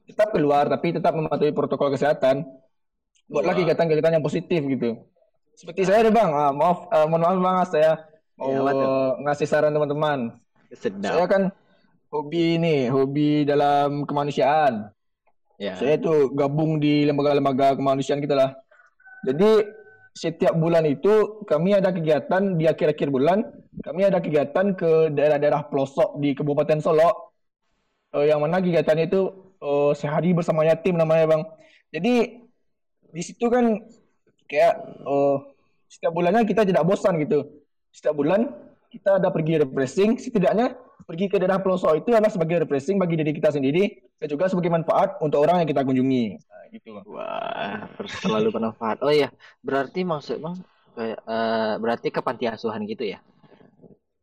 Tetap 0.08 0.36
keluar, 0.36 0.68
tapi 0.68 0.92
tetap 0.92 1.16
mematuhi 1.16 1.56
protokol 1.56 1.96
kesehatan. 1.96 2.44
Buatlah 3.32 3.56
kegiatan-kegiatan 3.56 4.20
yang 4.20 4.26
positif 4.26 4.60
gitu. 4.60 5.00
Seperti 5.56 5.88
saya 5.88 6.04
deh 6.08 6.12
bang, 6.12 6.28
uh, 6.32 6.52
maaf, 6.52 6.92
uh, 6.92 7.08
mohon 7.08 7.24
maaf 7.24 7.40
bang, 7.40 7.58
saya 7.72 7.92
mau 8.36 8.52
ya, 8.52 8.76
ngasih 9.24 9.48
saran 9.48 9.72
teman-teman. 9.72 10.36
Saya 10.76 11.24
kan 11.28 11.56
hobi 12.12 12.60
ini, 12.60 12.92
hobi 12.92 13.48
dalam 13.48 14.04
kemanusiaan. 14.04 14.92
Ya. 15.56 15.80
Saya 15.80 15.96
tuh 15.98 16.30
gabung 16.36 16.78
di 16.78 17.08
lembaga-lembaga 17.08 17.80
kemanusiaan 17.80 18.20
kita 18.20 18.36
lah. 18.36 18.52
Jadi 19.24 19.64
setiap 20.12 20.52
bulan 20.60 20.84
itu 20.84 21.46
kami 21.48 21.72
ada 21.72 21.96
kegiatan 21.96 22.60
di 22.60 22.68
akhir-akhir 22.68 23.08
bulan, 23.08 23.48
kami 23.80 24.04
ada 24.04 24.20
kegiatan 24.20 24.76
ke 24.76 25.08
daerah-daerah 25.16 25.72
pelosok 25.72 26.20
di 26.20 26.36
Kabupaten 26.36 26.84
Solo. 26.84 27.32
Uh, 28.12 28.28
yang 28.28 28.44
mana 28.44 28.60
kegiatan 28.60 29.00
itu 29.00 29.32
uh, 29.64 29.96
sehari 29.96 30.36
bersama 30.36 30.68
yatim 30.68 31.00
namanya, 31.00 31.32
Bang. 31.32 31.48
Jadi 31.96 32.44
di 33.12 33.24
situ 33.24 33.48
kan 33.48 33.80
kayak 34.52 35.00
uh, 35.08 35.40
setiap 35.88 36.12
bulannya 36.12 36.44
kita 36.44 36.68
tidak 36.68 36.84
bosan 36.84 37.16
gitu. 37.24 37.48
Setiap 37.96 38.20
bulan 38.20 38.52
kita 38.92 39.24
ada 39.24 39.32
pergi 39.32 39.64
refreshing, 39.64 40.20
setidaknya 40.20 40.76
pergi 41.08 41.32
ke 41.32 41.40
daerah 41.40 41.64
pelosok 41.64 42.04
itu 42.04 42.12
adalah 42.12 42.28
sebagai 42.28 42.68
refreshing 42.68 43.00
bagi 43.00 43.16
diri 43.16 43.32
kita 43.32 43.56
sendiri 43.56 44.12
dan 44.20 44.28
juga 44.28 44.52
sebagai 44.52 44.68
manfaat 44.68 45.16
untuk 45.24 45.48
orang 45.48 45.64
yang 45.64 45.70
kita 45.72 45.88
kunjungi. 45.88 46.26
Nah, 46.36 46.64
gitu. 46.76 46.90
Wah, 47.08 47.88
selalu 48.20 48.52
bermanfaat. 48.52 49.00
Oh 49.00 49.10
iya, 49.10 49.32
berarti 49.64 50.04
maksud 50.04 50.44
Bang 50.44 50.60
kayak 50.92 51.24
uh, 51.24 51.80
berarti 51.80 52.12
ke 52.12 52.20
panti 52.20 52.52
asuhan 52.52 52.84
gitu 52.84 53.08
ya? 53.08 53.24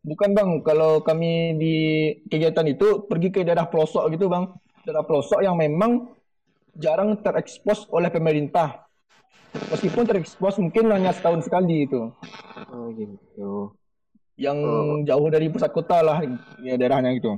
Bukan 0.04 0.37
Bang, 0.37 0.60
kalau 0.60 1.00
kami 1.00 1.56
di 1.56 1.75
kegiatan 2.28 2.68
itu 2.68 3.08
pergi 3.08 3.32
ke 3.32 3.40
daerah 3.48 3.66
pelosok 3.66 4.04
gitu 4.12 4.28
Bang. 4.28 4.52
Daerah 4.84 5.04
pelosok 5.04 5.40
yang 5.40 5.56
memang 5.56 6.12
jarang 6.76 7.16
terekspos 7.25 7.88
oleh 7.88 8.12
pemerintah. 8.12 8.84
Meskipun 9.72 10.04
terekspos 10.04 10.60
mungkin 10.60 10.92
hanya 10.92 11.16
setahun 11.16 11.48
sekali 11.48 11.88
itu. 11.88 12.12
Oh 12.68 12.92
gitu 12.92 13.72
yang 14.38 14.59
oh. 14.62 15.02
jauh 15.02 15.28
dari 15.28 15.50
pusat 15.50 15.75
kota 15.75 15.99
lah 16.00 16.23
ya 16.62 16.78
daerahnya 16.78 17.11
gitu. 17.18 17.37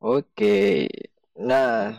Oke. 0.00 0.86
Nah, 1.36 1.98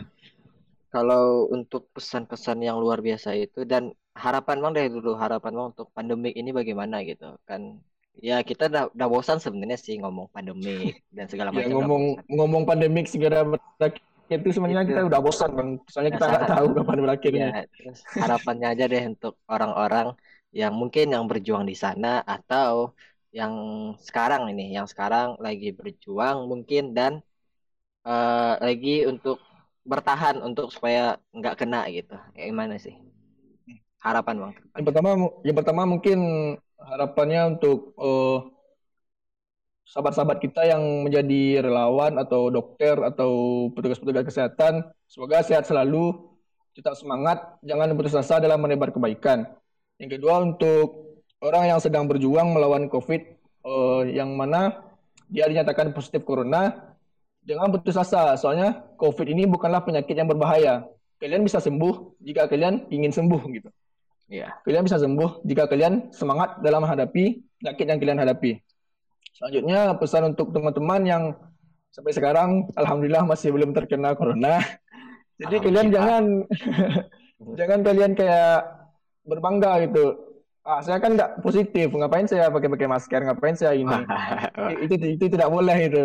kalau 0.88 1.46
untuk 1.52 1.92
pesan-pesan 1.94 2.64
yang 2.64 2.80
luar 2.80 3.04
biasa 3.04 3.36
itu 3.36 3.68
dan 3.68 3.92
harapan 4.16 4.60
bang 4.60 4.72
deh 4.76 4.86
dulu 4.92 5.16
harapan 5.16 5.52
bang 5.54 5.66
untuk 5.72 5.88
pandemik 5.96 6.36
ini 6.36 6.52
bagaimana 6.52 7.00
gitu 7.00 7.32
kan 7.48 7.80
ya 8.20 8.44
kita 8.44 8.68
udah, 8.68 8.92
udah 8.92 9.08
bosan 9.08 9.40
sebenarnya 9.40 9.80
sih 9.80 9.96
ngomong 9.96 10.28
pandemik 10.28 11.00
dan 11.08 11.32
segala 11.32 11.48
Ya, 11.48 11.64
macam 11.64 11.64
udah 11.64 11.76
ngomong 11.80 12.04
ngomong 12.28 12.62
pandemik 12.68 13.08
segera 13.08 13.40
berakhir 13.40 14.04
itu 14.28 14.48
sebenarnya 14.52 14.84
Itu. 14.84 14.90
kita 14.96 15.00
udah 15.08 15.20
bosan 15.20 15.50
bang. 15.52 15.70
Soalnya 15.88 16.12
kita 16.16 16.26
nggak 16.28 16.44
tahu 16.56 16.66
kapan 16.76 16.98
berakhirnya. 17.04 17.48
Ya, 17.52 17.92
harapannya 18.20 18.68
aja 18.72 18.84
deh 18.88 19.04
untuk 19.08 19.34
orang-orang 19.44 20.16
yang 20.52 20.72
mungkin 20.76 21.12
yang 21.12 21.24
berjuang 21.28 21.64
di 21.64 21.76
sana 21.76 22.20
atau 22.24 22.92
yang 23.32 23.54
sekarang 23.96 24.52
ini, 24.52 24.76
yang 24.76 24.84
sekarang 24.84 25.40
lagi 25.40 25.72
berjuang 25.72 26.46
mungkin 26.46 26.92
dan 26.92 27.24
eh, 28.04 28.54
lagi 28.60 29.08
untuk 29.08 29.40
bertahan 29.82 30.38
untuk 30.44 30.70
supaya 30.70 31.16
nggak 31.32 31.64
kena 31.64 31.88
gitu. 31.90 32.14
Kayak 32.36 32.48
gimana 32.52 32.74
sih? 32.78 32.94
Harapan 34.04 34.36
bang. 34.38 34.52
Yang 34.76 34.86
pertama, 34.92 35.10
yang 35.42 35.56
pertama 35.56 35.82
mungkin 35.88 36.18
harapannya 36.76 37.56
untuk 37.56 37.96
eh, 37.96 38.38
sahabat-sahabat 39.88 40.38
kita 40.38 40.62
yang 40.68 40.82
menjadi 41.04 41.64
relawan 41.64 42.16
atau 42.20 42.52
dokter 42.52 42.96
atau 43.00 43.30
petugas-petugas 43.74 44.24
kesehatan, 44.28 44.88
semoga 45.08 45.42
sehat 45.42 45.66
selalu, 45.66 46.32
tetap 46.72 46.96
semangat, 46.96 47.60
jangan 47.60 47.92
putus 47.92 48.16
asa 48.16 48.40
dalam 48.40 48.60
menebar 48.60 48.88
kebaikan. 48.88 49.44
Yang 50.00 50.18
kedua 50.18 50.40
untuk 50.40 51.11
orang 51.42 51.74
yang 51.74 51.80
sedang 51.82 52.06
berjuang 52.06 52.54
melawan 52.54 52.86
COVID, 52.86 53.22
eh, 53.66 54.02
yang 54.14 54.38
mana 54.38 54.78
dia 55.26 55.50
dinyatakan 55.50 55.90
positif 55.90 56.22
corona, 56.22 56.94
jangan 57.42 57.74
putus 57.74 57.98
asa, 57.98 58.38
soalnya 58.38 58.86
COVID 58.96 59.26
ini 59.26 59.44
bukanlah 59.50 59.82
penyakit 59.82 60.14
yang 60.14 60.30
berbahaya. 60.30 60.86
Kalian 61.18 61.42
bisa 61.42 61.58
sembuh 61.58 62.18
jika 62.22 62.46
kalian 62.46 62.86
ingin 62.90 63.10
sembuh 63.10 63.42
gitu. 63.54 63.70
Iya. 64.32 64.48
Kalian 64.64 64.86
bisa 64.86 64.98
sembuh 64.98 65.44
jika 65.44 65.68
kalian 65.68 66.14
semangat 66.14 66.62
dalam 66.64 66.86
menghadapi 66.86 67.42
penyakit 67.60 67.84
yang 67.86 67.98
kalian 68.00 68.20
hadapi. 68.22 68.52
Selanjutnya 69.36 69.80
pesan 69.98 70.34
untuk 70.34 70.50
teman-teman 70.50 71.00
yang 71.04 71.22
sampai 71.92 72.12
sekarang 72.16 72.50
alhamdulillah 72.74 73.28
masih 73.28 73.52
belum 73.52 73.76
terkena 73.76 74.16
corona. 74.16 74.62
Jadi 75.36 75.56
kalian 75.62 75.88
jangan 75.92 76.24
jangan 77.58 77.80
kalian 77.84 78.12
kayak 78.16 78.56
berbangga 79.26 79.84
gitu. 79.86 80.31
Ah, 80.62 80.78
saya 80.78 81.02
kan 81.02 81.18
nggak 81.18 81.42
positif, 81.42 81.90
ngapain 81.90 82.30
saya 82.30 82.46
pakai-pakai 82.46 82.86
masker, 82.86 83.20
ngapain 83.26 83.58
saya 83.58 83.74
ini? 83.74 83.90
itu, 84.86 84.94
itu 84.94 85.06
itu 85.18 85.24
tidak 85.26 85.50
boleh 85.50 85.78
itu. 85.90 86.04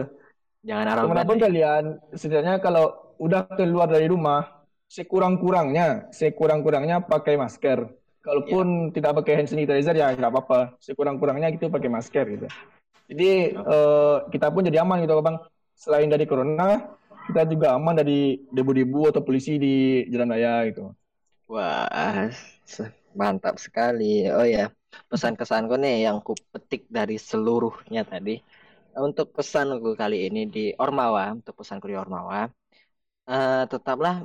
Jangan 0.65 0.85
arogan. 0.97 1.05
Ke 1.05 1.09
mana 1.13 1.23
pun 1.29 1.37
deh. 1.37 1.43
kalian, 1.45 1.83
setidaknya 2.17 2.55
kalau 2.57 2.85
udah 3.21 3.45
keluar 3.53 3.85
dari 3.85 4.09
rumah, 4.09 4.65
sekurang-kurangnya, 4.89 6.09
sekurang-kurangnya 6.09 7.05
pakai 7.05 7.37
masker. 7.37 7.85
Kalaupun 8.25 8.91
tidak 8.91 9.23
pakai 9.23 9.39
hand 9.39 9.49
sanitizer 9.53 9.93
ya 9.93 10.11
nggak 10.11 10.31
apa-apa. 10.33 10.75
Sekurang-kurangnya 10.81 11.53
gitu 11.53 11.69
pakai 11.69 11.87
masker 11.93 12.25
gitu. 12.27 12.47
Jadi 13.07 13.55
eh, 13.55 14.17
kita 14.33 14.51
pun 14.51 14.65
jadi 14.65 14.81
aman 14.83 15.05
gitu 15.05 15.15
bang. 15.21 15.37
Selain 15.77 16.09
dari 16.09 16.25
corona, 16.25 16.97
kita 17.29 17.45
juga 17.45 17.77
aman 17.77 17.93
dari 17.93 18.41
debu-debu 18.49 19.13
atau 19.13 19.21
polisi 19.21 19.61
di 19.61 20.03
jalan 20.09 20.33
raya 20.33 20.65
gitu. 20.73 20.91
Wah, 21.47 21.87
mantap 23.21 23.55
sekali. 23.65 24.03
Oh 24.37 24.45
ya, 24.55 24.61
pesan-kesanku 25.11 25.73
nih 25.83 25.93
yang 26.05 26.17
ku 26.25 26.31
petik 26.53 26.81
dari 26.97 27.15
seluruhnya 27.29 28.01
tadi. 28.11 28.31
Untuk 29.05 29.27
pesanku 29.37 29.89
kali 30.01 30.15
ini 30.27 30.39
di 30.55 30.59
Ormawa, 30.83 31.23
untuk 31.37 31.53
pesanku 31.59 31.85
di 31.91 31.97
Ormawa, 32.03 32.37
eh, 33.31 33.53
tetaplah 33.71 34.15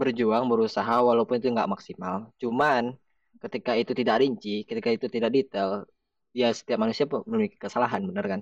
berjuang, 0.00 0.44
berusaha 0.52 0.94
walaupun 1.08 1.34
itu 1.40 1.48
nggak 1.56 1.70
maksimal. 1.74 2.16
Cuman 2.42 2.84
ketika 3.44 3.72
itu 3.80 3.92
tidak 4.00 4.16
rinci, 4.22 4.50
ketika 4.68 4.90
itu 4.96 5.06
tidak 5.16 5.30
detail, 5.36 5.70
ya 6.40 6.46
setiap 6.58 6.78
manusia 6.84 7.04
memiliki 7.32 7.58
kesalahan, 7.64 8.02
benar 8.10 8.26
kan? 8.32 8.40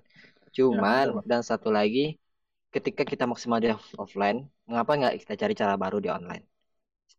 Cuman 0.59 1.07
dan 1.31 1.43
satu 1.51 1.69
lagi, 1.79 2.01
ketika 2.75 3.03
kita 3.13 3.25
maksimal 3.31 3.59
di 3.65 3.69
off- 3.77 3.97
offline, 4.05 4.39
mengapa 4.69 4.93
nggak 4.99 5.15
kita 5.23 5.35
cari 5.43 5.55
cara 5.63 5.75
baru 5.85 5.99
di 6.05 6.09
online? 6.17 6.45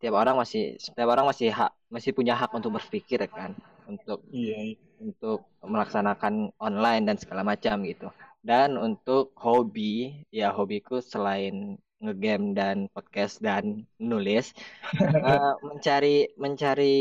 Setiap 0.00 0.16
orang 0.16 0.36
masih 0.40 0.80
setiap 0.80 1.12
orang 1.12 1.28
masih 1.28 1.52
hak 1.52 1.70
masih 1.92 2.10
punya 2.16 2.32
hak 2.32 2.48
untuk 2.56 2.72
berpikir 2.80 3.20
kan, 3.28 3.52
untuk 3.84 4.24
Iya. 4.32 4.80
untuk 4.96 5.44
melaksanakan 5.60 6.56
online 6.56 7.04
dan 7.04 7.16
segala 7.20 7.44
macam 7.44 7.84
gitu. 7.84 8.08
Dan 8.40 8.80
untuk 8.80 9.36
hobi, 9.36 10.24
ya 10.32 10.56
hobiku 10.56 11.04
selain 11.04 11.76
ngegame 12.00 12.56
dan 12.56 12.88
podcast 12.96 13.44
dan 13.44 13.84
nulis, 14.00 14.56
eh, 15.28 15.52
mencari 15.68 16.32
mencari 16.40 16.96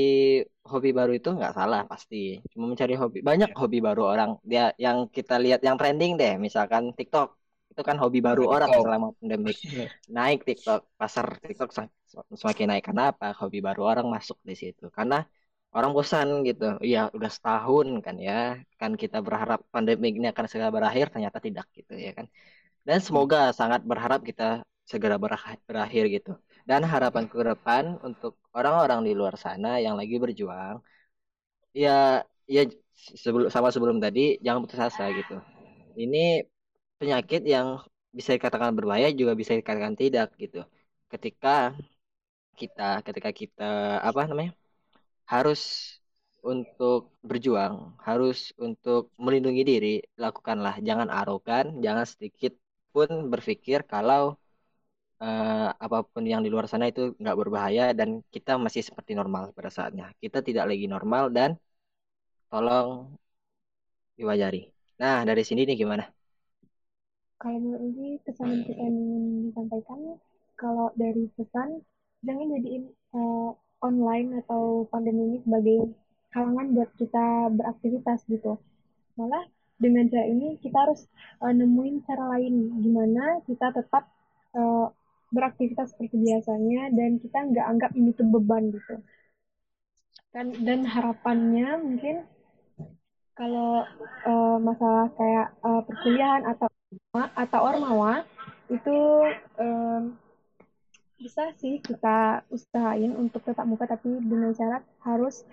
hobi 0.68 0.90
baru 0.92 1.12
itu 1.16 1.32
nggak 1.32 1.56
salah 1.56 1.88
pasti. 1.88 2.44
Cuma 2.52 2.68
mencari 2.72 2.94
hobi 3.00 3.24
banyak 3.24 3.52
hobi 3.56 3.80
baru 3.80 4.04
orang 4.12 4.32
dia 4.44 4.76
yang 4.76 5.08
kita 5.08 5.40
lihat 5.40 5.64
yang 5.64 5.80
trending 5.80 6.20
deh, 6.20 6.36
misalkan 6.36 6.92
TikTok 6.92 7.32
itu 7.72 7.82
kan 7.88 7.96
hobi 7.96 8.20
baru 8.20 8.44
TikTok. 8.44 8.56
orang 8.60 8.70
selama 8.76 9.08
pandemik 9.16 9.58
naik 10.12 10.40
TikTok 10.44 10.80
pasar 11.00 11.26
TikTok 11.40 11.72
semakin 12.42 12.66
naik. 12.70 12.84
Karena 12.88 13.04
apa? 13.12 13.26
Hobi 13.40 13.60
baru 13.68 13.82
orang 13.92 14.08
masuk 14.16 14.38
di 14.50 14.56
situ. 14.62 14.84
Karena 14.98 15.16
orang 15.76 15.92
bosan 15.98 16.28
gitu. 16.48 16.64
Iya 16.88 17.00
udah 17.18 17.30
setahun 17.36 17.88
kan 18.06 18.16
ya. 18.28 18.34
Kan 18.80 18.92
kita 19.02 19.18
berharap 19.28 19.60
pandemi 19.74 20.08
ini 20.18 20.28
akan 20.34 20.46
segera 20.52 20.70
berakhir 20.78 21.06
ternyata 21.14 21.38
tidak 21.46 21.66
gitu 21.78 21.94
ya 22.06 22.12
kan. 22.18 22.26
Dan 22.88 22.98
semoga 23.08 23.38
sangat 23.60 23.82
berharap 23.92 24.22
kita 24.30 24.44
segera 24.92 25.16
berakhir 25.70 26.04
gitu. 26.16 26.32
Dan 26.70 26.82
harapan 26.94 27.24
ke 27.32 27.38
depan 27.52 27.84
untuk 28.08 28.34
orang-orang 28.58 29.00
di 29.08 29.12
luar 29.20 29.36
sana 29.46 29.68
yang 29.86 29.96
lagi 30.00 30.16
berjuang 30.24 30.78
ya 31.84 32.26
ya 32.56 32.62
sebelum 33.24 33.48
sama 33.54 33.70
sebelum 33.76 33.98
tadi 34.06 34.20
jangan 34.46 34.60
putus 34.64 34.82
asa 34.88 35.04
gitu. 35.20 35.34
Ini 36.04 36.18
penyakit 37.00 37.42
yang 37.54 37.68
bisa 38.18 38.32
dikatakan 38.38 38.74
berbahaya 38.78 39.08
juga 39.20 39.34
bisa 39.42 39.54
dikatakan 39.60 39.96
tidak 40.02 40.28
gitu. 40.42 40.66
Ketika 41.12 41.50
kita 42.62 42.84
ketika 43.08 43.30
kita 43.42 43.64
apa 44.10 44.22
namanya 44.30 44.52
harus 45.34 45.62
untuk 46.52 47.00
berjuang 47.30 47.76
harus 48.08 48.38
untuk 48.66 49.02
melindungi 49.24 49.64
diri 49.72 49.94
lakukanlah. 50.24 50.76
Jangan 50.88 51.08
arogan 51.20 51.66
jangan 51.86 52.06
sedikit 52.14 52.54
pun 52.94 53.10
berpikir 53.32 53.80
kalau 53.94 54.22
eh, 55.24 55.68
apa 55.86 55.98
pun 56.12 56.24
yang 56.32 56.42
di 56.46 56.50
luar 56.54 56.66
sana 56.72 56.86
itu 56.92 57.02
nggak 57.22 57.38
berbahaya 57.42 57.84
dan 58.00 58.10
kita 58.34 58.52
masih 58.66 58.82
seperti 58.88 59.12
normal 59.20 59.44
pada 59.58 59.70
saatnya. 59.78 60.06
Kita 60.24 60.38
tidak 60.48 60.66
lagi 60.72 60.86
normal 60.96 61.24
dan 61.38 61.50
tolong 62.52 62.90
diwajari. 64.20 64.62
Nah 65.02 65.18
dari 65.30 65.44
sini 65.48 65.62
nih 65.70 65.78
gimana? 65.84 66.04
Kalau 67.40 67.56
menurut 67.64 67.96
ini 67.96 68.20
pesan 68.28 68.68
yang 68.68 68.92
ingin 68.92 69.24
disampaikan, 69.48 70.20
kalau 70.60 70.92
dari 71.00 71.24
pesan, 71.40 71.80
jangan 72.26 72.48
jadiin 72.56 72.84
eh, 72.90 73.50
online 73.80 74.44
atau 74.44 74.86
pandemi 74.92 75.22
ini 75.34 75.38
sebagai 75.44 75.78
halangan 76.36 76.68
buat 76.76 76.90
kita 77.00 77.26
beraktivitas 77.56 78.20
gitu. 78.28 78.60
Malah 79.16 79.48
dengan 79.80 80.12
cara 80.12 80.28
ini 80.28 80.60
kita 80.60 80.78
harus 80.78 81.08
eh, 81.44 81.54
nemuin 81.56 81.96
cara 82.04 82.24
lain 82.38 82.84
gimana 82.84 83.40
kita 83.48 83.72
tetap 83.72 84.04
eh, 84.56 84.88
beraktivitas 85.30 85.94
seperti 85.94 86.18
biasanya 86.18 86.90
dan 86.94 87.22
kita 87.22 87.38
nggak 87.38 87.66
anggap 87.66 87.92
ini 87.96 88.10
tuh 88.14 88.28
beban 88.28 88.74
gitu. 88.74 88.96
Dan 90.30 90.54
dan 90.62 90.86
harapannya 90.86 91.70
mungkin 91.82 92.16
kalau 93.34 93.88
eh, 94.28 94.58
masalah 94.60 95.08
kayak 95.16 95.48
eh, 95.64 95.82
perkuliahan 95.88 96.44
atau 96.52 96.68
atau 97.16 97.60
ormawa 97.64 98.26
itu 98.70 98.98
em, 99.58 100.14
bisa 101.20 101.52
sih 101.60 101.84
kita 101.84 102.48
usahain 102.48 103.12
untuk 103.14 103.44
tetap 103.44 103.68
muka 103.68 103.84
tapi 103.84 104.08
dengan 104.24 104.56
syarat 104.56 104.88
harus 105.04 105.44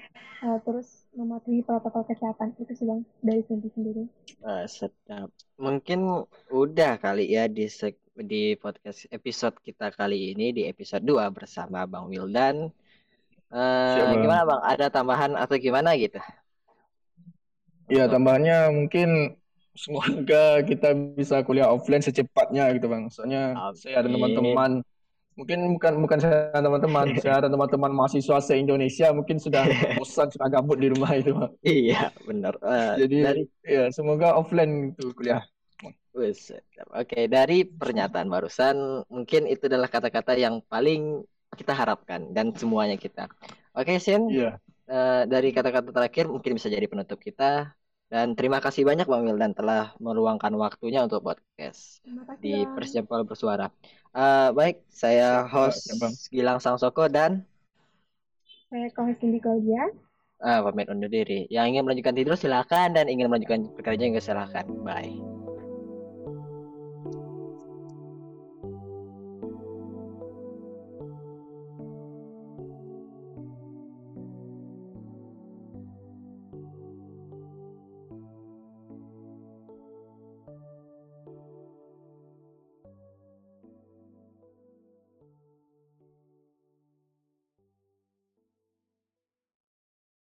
eh, 0.46 0.58
terus 0.62 1.04
mematuhi 1.10 1.66
protokol 1.66 2.06
kesehatan 2.06 2.54
itu 2.62 2.70
sih 2.78 2.86
bang 2.86 3.02
dari 3.18 3.42
sendiri 3.42 3.70
sendiri. 3.74 4.02
Ah, 4.46 4.62
sedap. 4.70 5.28
Mungkin 5.58 6.22
udah 6.54 7.02
kali 7.02 7.26
ya 7.34 7.50
di 7.50 7.66
seg- 7.66 7.98
di 8.14 8.54
podcast 8.54 9.10
episode 9.10 9.58
kita 9.60 9.90
kali 9.90 10.32
ini 10.32 10.54
di 10.54 10.62
episode 10.70 11.02
2 11.02 11.26
bersama 11.34 11.82
Bang 11.84 12.08
Wildan. 12.08 12.70
Eh, 13.50 13.94
Siap, 13.98 14.06
Bang. 14.06 14.22
gimana 14.22 14.42
Bang? 14.46 14.60
Ada 14.62 14.86
tambahan 14.88 15.34
atau 15.34 15.58
gimana 15.58 15.98
gitu? 15.98 16.22
Ya 17.86 18.06
tambahannya 18.06 18.70
mungkin 18.74 19.38
semoga 19.78 20.62
kita 20.66 20.94
bisa 21.14 21.42
kuliah 21.46 21.70
offline 21.70 22.02
secepatnya 22.02 22.70
gitu 22.74 22.90
bang. 22.90 23.06
Soalnya 23.12 23.54
saya 23.78 24.02
dan 24.02 24.10
Amin. 24.10 24.14
teman-teman 24.18 24.72
mungkin 25.36 25.76
bukan 25.76 25.92
bukan 26.00 26.18
saya 26.18 26.50
teman-teman, 26.56 27.06
saya 27.22 27.44
dan 27.44 27.50
teman-teman 27.52 27.92
mahasiswa 27.92 28.40
se 28.40 28.56
Indonesia 28.56 29.12
mungkin 29.12 29.36
sudah 29.36 29.62
bosan 30.00 30.32
sudah 30.32 30.48
gabut 30.48 30.80
di 30.80 30.88
rumah 30.90 31.12
itu. 31.14 31.36
Iya, 31.60 32.10
benar. 32.24 32.56
Eh, 32.64 33.04
Jadi 33.04 33.16
dari 33.20 33.42
ya 33.62 33.92
semoga 33.92 34.34
offline 34.34 34.96
itu 34.96 35.12
kuliah. 35.12 35.44
Wes. 36.16 36.48
Oke, 36.96 37.28
dari 37.28 37.68
pernyataan 37.68 38.32
barusan 38.32 39.04
mungkin 39.12 39.44
itu 39.44 39.68
adalah 39.68 39.92
kata-kata 39.92 40.32
yang 40.32 40.64
paling 40.64 41.20
kita 41.52 41.76
harapkan 41.76 42.32
dan 42.32 42.56
semuanya 42.56 42.96
kita. 42.96 43.28
Oke, 43.76 44.00
Sin. 44.00 44.32
Iya. 44.32 44.56
eh, 44.88 45.22
dari 45.28 45.52
kata-kata 45.52 45.92
terakhir 45.92 46.32
mungkin 46.32 46.56
bisa 46.56 46.72
jadi 46.72 46.88
penutup 46.88 47.20
kita. 47.20 47.76
Dan 48.06 48.38
terima 48.38 48.62
kasih 48.62 48.86
banyak 48.86 49.06
Bang 49.10 49.26
Wildan 49.26 49.50
telah 49.50 49.90
meluangkan 49.98 50.54
waktunya 50.54 51.02
untuk 51.02 51.26
podcast 51.26 51.98
Terima 52.06 52.22
kasih, 52.22 52.40
di. 52.42 52.54
Persjempol 52.70 53.26
Bersuara. 53.26 53.66
Eh, 54.14 54.48
baik, 54.54 54.86
saya 54.86 55.42
host 55.44 55.90
Ya, 55.90 55.94
Bang. 55.98 56.14
Gilang 56.30 56.58
Sangsoko 56.62 57.10
dan 57.10 57.42
Saya 58.70 58.86
co-host 58.94 59.18
Cindy 59.22 59.38
Claudia. 59.38 59.90
ah, 60.42 60.58
pamit 60.64 60.86
undur 60.92 61.08
diri. 61.08 61.46
Yang 61.50 61.66
ingin 61.74 61.82
melanjutkan 61.86 62.16
tidur 62.18 62.36
silakan 62.36 62.88
dan 62.96 63.06
ingin 63.08 63.26
melanjutkan 63.30 63.60
pekerjaan 63.78 64.10
juga 64.14 64.22
silakan. 64.22 64.66
Bye. 64.86 65.45